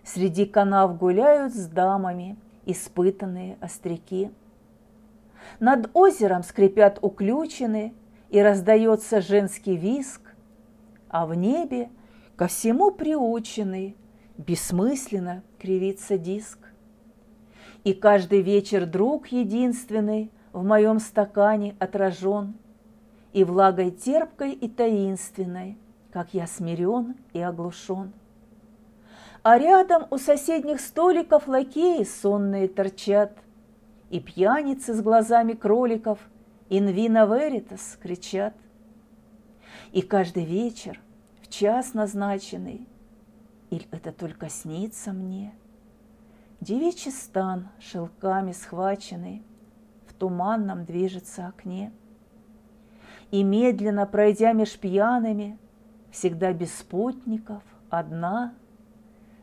Среди 0.04 0.46
канав 0.46 0.98
гуляют 0.98 1.54
с 1.54 1.66
дамами 1.66 2.36
Испытанные 2.64 3.58
остряки. 3.60 4.30
Над 5.60 5.90
озером 5.94 6.42
скрипят 6.42 6.98
уключены, 7.02 7.94
И 8.30 8.40
раздается 8.40 9.20
женский 9.20 9.76
виск, 9.76 10.34
А 11.08 11.26
в 11.26 11.34
небе 11.34 11.90
ко 12.36 12.46
всему 12.46 12.90
приученный, 12.90 13.96
бессмысленно 14.36 15.42
кривится 15.58 16.18
диск. 16.18 16.58
И 17.84 17.94
каждый 17.94 18.42
вечер 18.42 18.84
друг 18.84 19.28
единственный 19.28 20.30
в 20.52 20.64
моем 20.64 20.98
стакане 20.98 21.76
отражен, 21.78 22.54
И 23.36 23.44
влагой 23.44 23.90
терпкой 23.90 24.52
и 24.52 24.66
таинственной, 24.66 25.76
как 26.10 26.32
я 26.32 26.46
смирен 26.46 27.16
и 27.34 27.40
оглушен. 27.42 28.14
А 29.42 29.58
рядом 29.58 30.06
у 30.10 30.16
соседних 30.16 30.80
столиков 30.80 31.46
лакеи 31.46 32.02
сонные 32.04 32.66
торчат, 32.66 33.36
И 34.08 34.20
пьяницы 34.20 34.94
с 34.94 35.02
глазами 35.02 35.52
кроликов 35.52 36.18
«Инвина 36.70 37.26
веритас» 37.26 37.98
кричат. 38.02 38.54
И 39.92 40.00
каждый 40.00 40.46
вечер 40.46 40.98
в 41.42 41.48
час 41.48 41.92
назначенный, 41.92 42.88
Или 43.68 43.86
это 43.90 44.12
только 44.12 44.48
снится 44.48 45.12
мне? 45.12 45.52
Девичий 46.62 47.12
стан, 47.12 47.68
шелками 47.80 48.52
схваченный, 48.52 49.42
В 50.06 50.14
туманном 50.14 50.86
движется 50.86 51.48
окне. 51.48 51.92
И 53.30 53.42
медленно, 53.42 54.06
пройдя 54.06 54.52
меж 54.52 54.78
пьяными, 54.78 55.58
Всегда 56.10 56.52
без 56.52 56.74
спутников, 56.74 57.62
одна, 57.90 58.54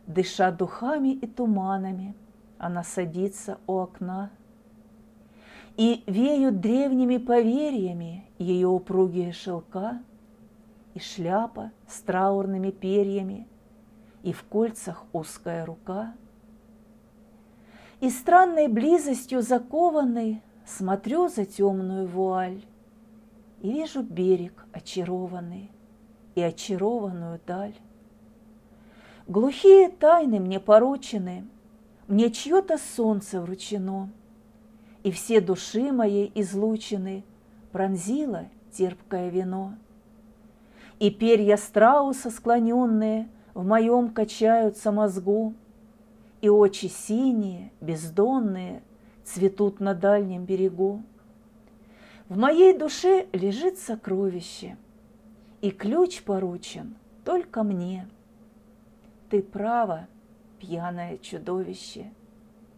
Дыша 0.07 0.51
духами 0.51 1.09
и 1.09 1.27
туманами, 1.27 2.15
Она 2.57 2.83
садится 2.83 3.57
у 3.67 3.77
окна. 3.77 4.31
И 5.77 6.03
веют 6.07 6.61
древними 6.61 7.17
поверьями 7.17 8.25
Ее 8.37 8.67
упругие 8.67 9.31
шелка— 9.31 10.01
и 10.93 10.99
шляпа 10.99 11.71
с 11.87 12.01
траурными 12.01 12.71
перьями, 12.71 13.47
и 14.21 14.31
в 14.31 14.43
кольцах 14.43 15.03
узкая 15.11 15.65
рука. 15.65 16.13
И 17.99 18.09
странной 18.09 18.67
близостью 18.67 19.41
закованной 19.41 20.41
смотрю 20.65 21.29
за 21.29 21.45
темную 21.45 22.08
вуаль 22.08 22.62
и 23.63 23.71
вижу 23.71 24.04
берег 24.04 24.65
очарованный 24.73 25.71
и 26.36 26.41
очарованную 26.41 27.39
даль. 27.47 27.73
Глухие 29.26 29.89
тайны 29.89 30.39
мне 30.39 30.60
поручены, 30.60 31.47
мне 32.08 32.30
чье-то 32.30 32.78
солнце 32.78 33.41
вручено, 33.41 34.10
и 35.04 35.12
все 35.12 35.39
души 35.39 35.93
моей 35.93 36.30
излучены 36.36 37.23
пронзило 37.71 38.49
терпкое 38.73 39.30
вино. 39.30 39.76
И 40.99 41.10
перья 41.10 41.58
страуса 41.58 42.30
склоненные 42.30 43.28
В 43.54 43.65
моем 43.65 44.10
качаются 44.10 44.91
мозгу, 44.91 45.54
И 46.41 46.49
очи 46.49 46.86
синие, 46.86 47.71
бездонные 47.82 48.84
Цветут 49.23 49.80
на 49.80 49.93
дальнем 49.93 50.45
берегу. 50.45 51.02
В 52.29 52.38
моей 52.38 52.77
душе 52.77 53.27
лежит 53.33 53.77
сокровище, 53.77 54.77
И 55.62 55.71
ключ 55.71 56.23
поручен 56.23 56.95
только 57.23 57.63
мне. 57.63 58.07
Ты 59.29 59.41
право, 59.41 60.07
пьяное 60.59 61.17
чудовище, 61.17 62.12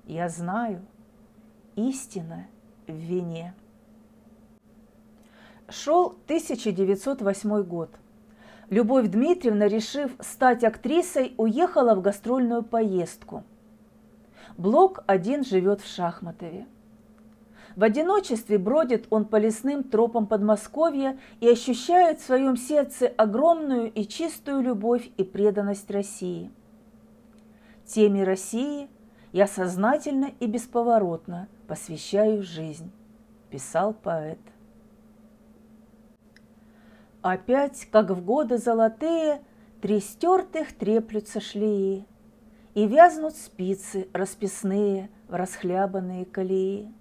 Я 0.05 0.29
знаю, 0.29 0.85
истина 1.75 2.47
в 2.87 2.93
вине. 2.93 3.53
Шел 5.69 6.07
1908 6.27 7.63
год– 7.63 7.89
Любовь 8.69 9.09
Дмитриевна, 9.09 9.67
решив 9.67 10.11
стать 10.19 10.63
актрисой, 10.63 11.35
уехала 11.37 11.93
в 11.93 12.01
гастрольную 12.01 12.63
поездку. 12.63 13.43
Блок 14.57 15.03
один 15.05 15.43
живет 15.43 15.81
в 15.81 15.87
Шахматове. 15.87 16.65
В 17.75 17.83
одиночестве 17.83 18.57
бродит 18.57 19.05
он 19.09 19.25
по 19.25 19.35
лесным 19.35 19.83
тропам 19.83 20.27
Подмосковья 20.27 21.19
и 21.41 21.49
ощущает 21.49 22.19
в 22.19 22.25
своем 22.25 22.55
сердце 22.55 23.07
огромную 23.07 23.91
и 23.91 24.07
чистую 24.07 24.61
любовь 24.61 25.09
и 25.17 25.23
преданность 25.23 25.91
России. 25.91 26.51
Теме 27.85 28.23
России 28.23 28.89
я 29.33 29.47
сознательно 29.47 30.31
и 30.39 30.47
бесповоротно 30.47 31.49
посвящаю 31.67 32.43
жизнь, 32.43 32.91
писал 33.49 33.93
поэт. 33.93 34.39
Опять, 37.21 37.87
как 37.91 38.11
в 38.11 38.23
годы 38.23 38.57
золотые, 38.57 39.41
Три 39.81 39.99
стертых 39.99 40.73
треплются 40.73 41.39
шлеи, 41.39 42.07
И 42.73 42.87
вязнут 42.87 43.35
спицы 43.35 44.07
расписные 44.13 45.09
В 45.27 45.35
расхлябанные 45.35 46.25
колеи. 46.25 46.91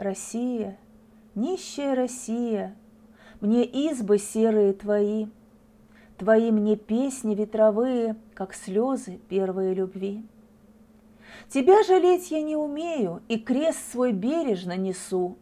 Россия, 0.00 0.78
нищая 1.34 1.94
Россия, 1.94 2.74
Мне 3.42 3.64
избы 3.64 4.16
серые 4.16 4.72
твои, 4.72 5.26
Твои 6.16 6.50
мне 6.50 6.76
песни 6.76 7.34
ветровые, 7.34 8.16
Как 8.32 8.54
слезы 8.54 9.20
первой 9.28 9.74
любви. 9.74 10.24
Тебя 11.50 11.82
жалеть 11.82 12.30
я 12.30 12.40
не 12.40 12.56
умею, 12.56 13.20
И 13.28 13.38
крест 13.38 13.92
свой 13.92 14.12
бережно 14.12 14.74
несу, 14.74 15.36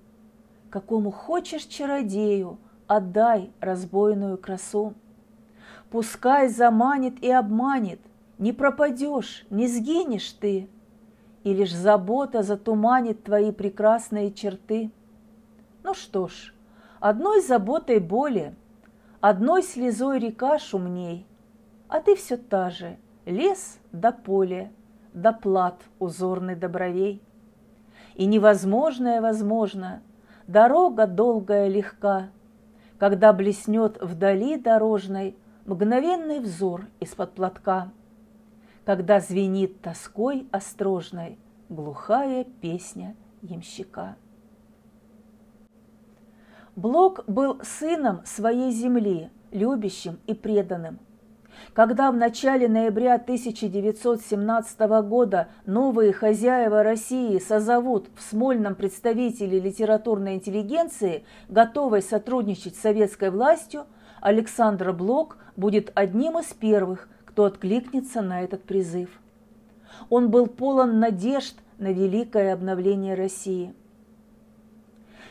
Какому 0.70 1.12
хочешь 1.12 1.62
чародею— 1.62 2.58
отдай 2.88 3.52
разбойную 3.60 4.38
красу. 4.38 4.94
Пускай 5.88 6.48
заманит 6.48 7.22
и 7.22 7.30
обманет, 7.30 8.00
не 8.38 8.52
пропадешь, 8.52 9.46
не 9.50 9.68
сгинешь 9.68 10.32
ты, 10.32 10.68
И 11.48 11.54
лишь 11.54 11.74
забота 11.74 12.42
затуманит 12.42 13.24
твои 13.24 13.52
прекрасные 13.52 14.30
черты. 14.34 14.90
Ну 15.82 15.94
что 15.94 16.28
ж, 16.28 16.52
одной 17.00 17.40
заботой 17.40 18.00
более, 18.00 18.54
одной 19.22 19.62
слезой 19.62 20.18
река 20.18 20.58
шумней, 20.58 21.26
А 21.88 22.00
ты 22.00 22.16
все 22.16 22.36
та 22.36 22.68
же, 22.68 22.98
лес 23.24 23.78
да 23.92 24.12
поле, 24.12 24.70
да 25.14 25.32
плат 25.32 25.80
узорный 25.98 26.54
добровей. 26.54 27.22
И 28.14 28.26
невозможное 28.26 29.22
возможно, 29.22 30.02
дорога 30.46 31.06
долгая 31.06 31.68
легка, 31.68 32.28
когда 32.98 33.32
блеснет 33.32 33.96
вдали 34.02 34.58
дорожной 34.58 35.34
мгновенный 35.64 36.40
взор 36.40 36.84
из-под 37.00 37.32
платка, 37.32 37.90
когда 38.88 39.20
звенит 39.20 39.82
тоской 39.82 40.48
острожной 40.50 41.38
глухая 41.68 42.44
песня 42.44 43.16
ямщика. 43.42 44.16
Блок 46.74 47.22
был 47.26 47.60
сыном 47.62 48.22
своей 48.24 48.70
земли, 48.72 49.28
любящим 49.50 50.18
и 50.26 50.32
преданным– 50.32 51.00
когда 51.74 52.12
в 52.12 52.16
начале 52.16 52.68
ноября 52.68 53.14
1917 53.14 54.80
года 55.02 55.48
новые 55.66 56.12
хозяева 56.12 56.82
России 56.84 57.38
созовут 57.40 58.08
в 58.16 58.22
Смольном 58.22 58.76
представителе 58.76 59.58
литературной 59.58 60.34
интеллигенции, 60.34 61.24
готовой 61.48 62.00
сотрудничать 62.00 62.76
с 62.76 62.80
советской 62.80 63.30
властью, 63.30 63.86
Александр 64.20 64.92
Блок 64.92 65.36
будет 65.56 65.90
одним 65.96 66.38
из 66.38 66.46
первых, 66.54 67.08
кто 67.38 67.44
откликнется 67.44 68.20
на 68.20 68.42
этот 68.42 68.64
призыв. 68.64 69.10
Он 70.10 70.28
был 70.28 70.48
полон 70.48 70.98
надежд 70.98 71.54
на 71.78 71.92
великое 71.92 72.52
обновление 72.52 73.14
России. 73.14 73.72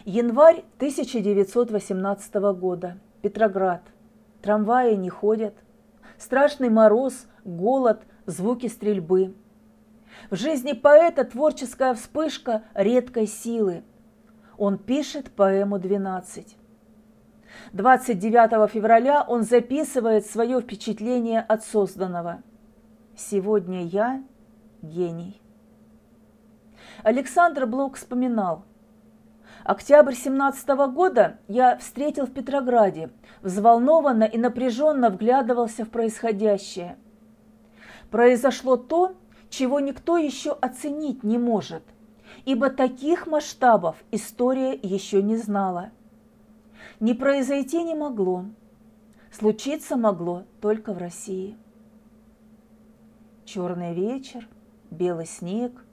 Январь 0.06 0.64
1918 0.78 2.36
года. 2.58 2.98
Петроград. 3.22 3.82
Трамваи 4.42 4.96
не 4.96 5.10
ходят. 5.10 5.54
Страшный 6.18 6.70
мороз, 6.70 7.28
голод, 7.44 8.00
звуки 8.26 8.68
стрельбы. 8.68 9.34
В 10.30 10.38
жизни 10.38 10.72
поэта 10.72 11.26
творческая 11.26 11.94
вспышка 11.94 12.64
редкой 12.74 13.28
силы. 13.28 13.84
Он 14.58 14.78
пишет 14.78 15.30
поэму 15.32 15.78
«12». 15.78 16.56
29 17.74 18.70
февраля 18.72 19.24
он 19.28 19.44
записывает 19.44 20.26
свое 20.26 20.62
впечатление 20.62 21.42
от 21.42 21.64
созданного. 21.64 22.42
«Сегодня 23.16 23.86
я 23.86 24.24
гений». 24.82 25.42
Александр 27.04 27.66
Блок 27.66 27.96
вспоминал. 27.96 28.64
Октябрь 29.64 30.14
17 30.14 30.70
года 30.94 31.40
я 31.48 31.78
встретил 31.78 32.26
в 32.26 32.32
Петрограде, 32.32 33.10
взволнованно 33.42 34.24
и 34.24 34.38
напряженно 34.38 35.10
вглядывался 35.10 35.84
в 35.84 35.90
происходящее. 35.90 36.98
Произошло 38.10 38.78
то, 38.78 39.16
чего 39.50 39.80
никто 39.80 40.18
еще 40.18 40.52
оценить 40.52 41.24
не 41.24 41.38
может, 41.38 41.84
ибо 42.46 42.70
таких 42.70 43.28
масштабов 43.28 43.98
история 44.12 44.74
еще 44.74 45.22
не 45.22 45.36
знала. 45.36 45.92
Не 47.00 47.14
произойти 47.14 47.84
не 47.84 47.94
могло, 47.94 48.46
случиться 49.32 49.98
могло 49.98 50.46
только 50.62 50.94
в 50.94 50.98
России. 50.98 51.56
Черный 53.46 53.94
вечер, 53.94 54.48
белый 54.90 55.28
снег, 55.28 55.86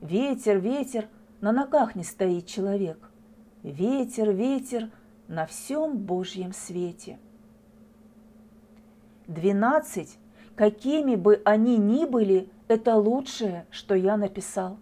ветер, 0.00 0.58
ветер, 0.58 1.08
на 1.40 1.52
ногах 1.52 1.94
не 1.94 2.02
стоит 2.02 2.46
человек. 2.46 3.08
Ветер, 3.62 4.32
ветер 4.32 4.90
на 5.28 5.46
всем 5.46 5.96
Божьем 5.96 6.52
свете. 6.52 7.20
Двенадцать, 9.28 10.18
какими 10.56 11.14
бы 11.14 11.40
они 11.44 11.76
ни 11.76 12.04
были, 12.04 12.50
это 12.66 12.96
лучшее, 12.96 13.66
что 13.70 13.94
я 13.94 14.16
написал. 14.16 14.78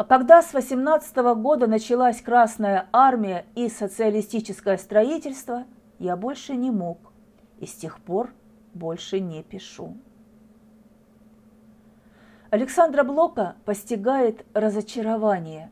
А 0.00 0.04
когда 0.04 0.40
с 0.40 0.54
18 0.54 1.14
года 1.36 1.66
началась 1.66 2.22
Красная 2.22 2.88
Армия 2.90 3.44
и 3.54 3.68
социалистическое 3.68 4.78
строительство, 4.78 5.66
я 5.98 6.16
больше 6.16 6.56
не 6.56 6.70
мог 6.70 7.12
и 7.58 7.66
с 7.66 7.74
тех 7.74 8.00
пор 8.00 8.30
больше 8.72 9.20
не 9.20 9.42
пишу. 9.42 9.94
Александра 12.48 13.04
Блока 13.04 13.56
постигает 13.66 14.46
разочарование. 14.54 15.70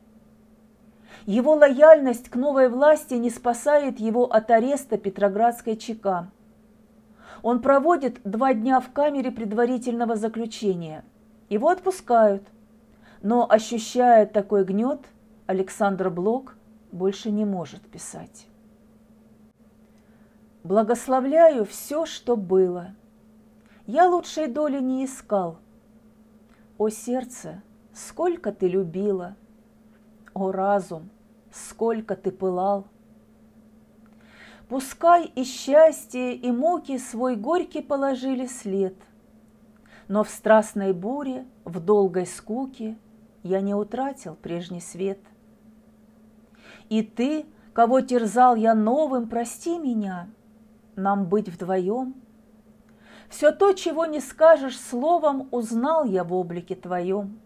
Его 1.25 1.55
лояльность 1.55 2.29
к 2.29 2.37
новой 2.37 2.69
власти 2.69 3.15
не 3.15 3.31
спасает 3.31 3.99
его 3.99 4.27
от 4.27 4.51
ареста 4.51 4.99
Петроградской 4.99 5.75
ЧК– 5.75 6.29
он 7.43 7.63
проводит 7.63 8.21
два 8.25 8.53
дня 8.53 8.81
в 8.81 8.91
камере 8.91 9.31
предварительного 9.31 10.17
заключения. 10.17 11.03
Его 11.49 11.69
отпускают. 11.69 12.43
Но, 13.23 13.51
ощущая 13.51 14.27
такой 14.27 14.65
гнет, 14.65 15.01
Александр 15.47 16.11
Блок 16.11 16.57
больше 16.93 17.31
не 17.31 17.45
может 17.45 17.83
писать. 17.83 18.47
Благословляю 20.63 21.65
все, 21.65 22.07
что 22.07 22.37
было. 22.37 22.95
Я 23.87 24.07
лучшей 24.09 24.47
доли 24.47 24.81
не 24.81 25.05
искал. 25.05 25.59
О 26.77 26.91
сердце, 26.91 27.63
сколько 27.93 28.53
ты 28.53 28.69
любила! 28.69 29.37
О 30.35 30.53
разум, 30.53 31.11
сколько 31.51 32.15
ты 32.15 32.31
пылал! 32.31 32.87
Пускай 34.69 35.25
и 35.25 35.45
счастье, 35.45 36.35
и 36.35 36.53
муки 36.53 36.99
свой 36.99 37.37
горький 37.37 37.81
положили 37.81 38.47
след. 38.47 38.95
Но 40.07 40.23
в 40.23 40.29
страстной 40.29 40.93
буре, 40.93 41.47
в 41.65 41.81
долгой 41.81 42.27
скуке 42.27 42.97
Я 43.49 43.63
не 43.63 43.75
утратил 43.75 44.35
прежний 44.35 44.83
свет. 44.83 45.19
И 46.91 47.03
ты, 47.03 47.47
кого 47.73 48.03
терзал 48.03 48.57
я 48.57 48.75
новым, 48.75 49.27
прости 49.27 49.79
меня, 49.79 50.29
Нам 50.97 51.25
быть 51.27 51.49
вдвоем. 51.49 52.15
Все 53.31 53.51
то, 53.51 53.73
чего 53.73 54.05
не 54.05 54.21
скажешь 54.21 54.79
словом, 54.79 55.49
Узнал 55.51 56.05
я 56.05 56.25
в 56.25 56.35
облике 56.35 56.75
твоем. 56.75 57.41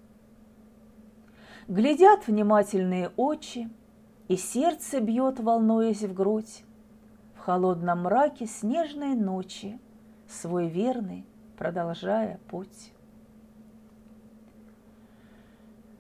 Глядят 1.69 2.27
внимательные 2.27 3.13
очи, 3.17 3.71
И 4.27 4.37
сердце 4.37 5.01
бьет, 5.01 5.39
волнуясь 5.39 6.03
в 6.03 6.13
грудь 6.13 6.65
холодном 7.43 8.03
мраке 8.03 8.47
снежной 8.47 9.15
ночи, 9.15 9.81
свой 10.29 10.69
верный, 10.69 11.27
продолжая 11.59 12.39
путь. 12.49 12.93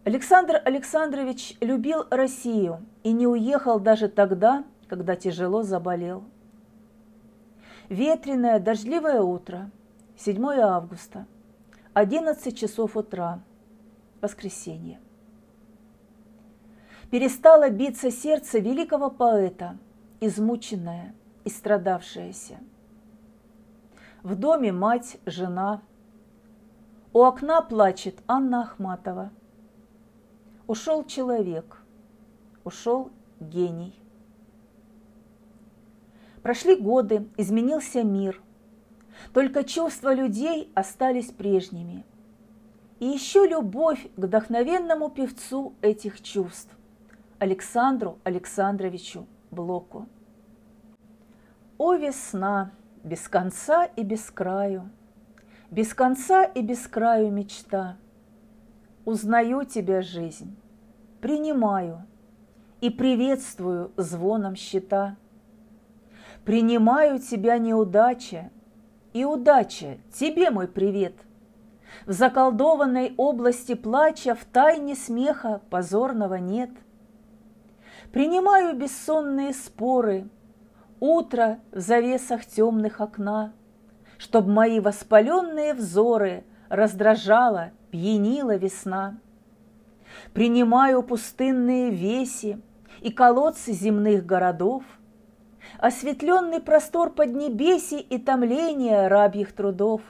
Александр 0.05 0.61
Александрович 0.65 1.57
любил 1.61 2.05
Россию 2.11 2.85
и 3.03 3.13
не 3.13 3.27
уехал 3.27 3.79
даже 3.79 4.09
тогда, 4.09 4.65
когда 4.89 5.17
тяжело 5.17 5.63
заболел. 5.63 6.25
Ветреное, 7.89 8.59
дождливое 8.59 9.21
утро, 9.21 9.71
7 10.17 10.45
августа, 10.61 11.27
11 11.95 12.57
часов 12.57 12.97
утра, 12.97 13.41
воскресенье. 14.21 15.01
Перестало 17.11 17.71
биться 17.71 18.11
сердце 18.11 18.59
великого 18.59 19.11
поэта, 19.11 19.77
измученное– 20.21 21.15
и 21.45 21.51
страдавшаяся. 21.51 22.59
В 24.23 24.37
доме 24.37 24.73
мать, 24.73 25.19
жена. 25.27 25.83
У 27.13 27.23
окна 27.23 27.63
плачет 27.63 28.23
Анна 28.27 28.63
Ахматова. 28.63 29.31
Ушел 30.73 31.05
человек, 31.05 31.83
ушел 32.65 33.11
гений. 33.41 33.95
Прошли 36.43 36.77
годы, 36.77 37.29
изменился 37.37 38.03
мир. 38.03 38.41
Только 39.35 39.65
чувства 39.65 40.15
людей 40.15 40.73
остались 40.75 41.31
прежними. 41.31 42.07
И 43.01 43.05
еще 43.05 43.47
любовь 43.47 44.03
к 44.17 44.19
вдохновенному 44.21 45.11
певцу 45.11 45.75
этих 45.83 46.23
чувств, 46.23 46.75
Александру 47.39 48.19
Александровичу 48.25 49.27
Блоку. 49.51 50.07
О, 51.77 51.93
весна, 51.93 52.71
без 53.05 53.29
конца 53.29 53.85
и 53.85 54.03
без 54.03 54.31
краю, 54.31 54.89
Без 55.71 55.93
конца 55.93 56.45
и 56.45 56.63
без 56.63 56.87
краю 56.89 57.31
мечта. 57.31 57.99
Узнаю 59.05 59.65
тебя, 59.65 60.01
жизнь, 60.01 60.57
принимаю 61.23 62.05
И 62.83 62.91
приветствую 62.91 63.93
звоном 63.97 64.57
щита. 64.57 65.17
Принимаю 66.45 67.21
тебя, 67.21 67.57
неудача, 67.59 68.51
И 69.15 69.25
удача, 69.25 69.99
тебе 70.13 70.51
мой 70.51 70.67
привет. 70.67 71.15
В 72.07 72.13
заколдованной 72.13 73.15
области 73.17 73.75
плача 73.75 74.35
В 74.35 74.45
тайне 74.45 74.97
смеха 74.97 75.63
позорного 75.71 76.35
нет. 76.35 76.71
Принимаю 78.11 78.77
бессонные 78.77 79.55
споры— 79.55 80.29
утро 81.01 81.61
в 81.71 81.79
завесах 81.79 82.45
темных 82.45 83.01
окна, 83.01 83.53
Чтоб 84.19 84.47
мои 84.47 84.81
воспаленные 84.81 85.75
взоры 85.75 86.45
раздражала, 86.69 87.71
пьянила 87.91 88.57
весна. 88.57 89.19
Принимаю 90.33 91.03
пустынные 91.03 91.91
веси 91.91 92.61
и 93.01 93.11
колодцы 93.11 93.73
земных 93.73 94.25
городов, 94.27 94.85
Осветленный 95.79 96.61
простор 96.61 97.11
поднебесий 97.11 97.99
и 97.99 98.19
томление 98.19 99.09
рабьих 99.09 99.53
трудов. 99.53 100.03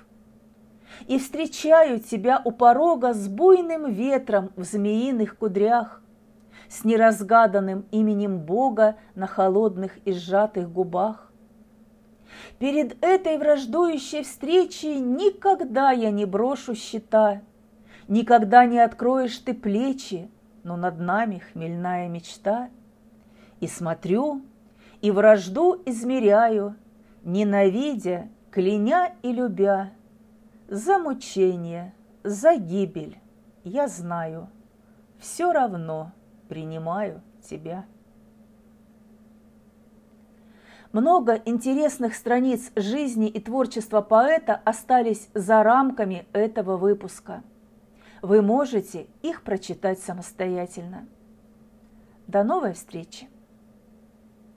И 1.06 1.18
встречаю 1.18 2.00
тебя 2.00 2.42
у 2.44 2.50
порога 2.50 3.14
с 3.14 3.28
буйным 3.28 3.90
ветром 3.90 4.50
в 4.56 4.64
змеиных 4.64 5.38
кудрях, 5.38 6.02
с 6.68 6.84
неразгаданным 6.84 7.86
именем 7.90 8.38
Бога 8.38 8.96
на 9.14 9.26
холодных 9.26 9.96
и 10.04 10.12
сжатых 10.12 10.70
губах. 10.70 11.32
Перед 12.58 13.02
этой 13.02 13.38
враждующей 13.38 14.22
встречей 14.22 14.98
никогда 14.98 15.90
я 15.90 16.10
не 16.10 16.24
брошу 16.24 16.74
щита, 16.74 17.40
Никогда 18.08 18.66
не 18.66 18.78
откроешь 18.78 19.38
ты 19.38 19.54
плечи, 19.54 20.30
но 20.64 20.76
над 20.76 20.98
нами 20.98 21.38
хмельная 21.38 22.08
мечта. 22.08 22.70
И 23.60 23.66
смотрю, 23.66 24.42
и 25.00 25.10
вражду 25.10 25.80
измеряю, 25.86 26.76
ненавидя, 27.22 28.28
кляня 28.50 29.14
и 29.22 29.32
любя, 29.32 29.92
за 30.68 30.98
мучение 30.98 31.92
за 32.24 32.56
гибель, 32.56 33.18
я 33.64 33.88
знаю, 33.88 34.48
все 35.18 35.52
равно 35.52 36.12
принимаю 36.48 37.20
тебя. 37.42 37.84
Много 40.92 41.40
интересных 41.46 42.14
страниц 42.14 42.70
жизни 42.76 43.28
и 43.28 43.40
творчества 43.40 44.02
поэта 44.02 44.60
остались 44.64 45.28
за 45.32 45.62
рамками 45.62 46.26
этого 46.32 46.76
выпуска. 46.76 47.42
Вы 48.22 48.40
можете 48.40 49.08
их 49.22 49.42
прочитать 49.42 49.98
самостоятельно. 49.98 51.08
До 52.28 52.44
новой 52.44 52.72
встречи! 52.72 53.28